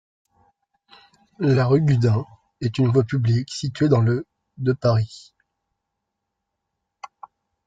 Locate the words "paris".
4.73-5.35